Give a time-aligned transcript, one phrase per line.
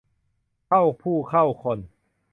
[0.67, 1.79] เข้าผู้เข้าคน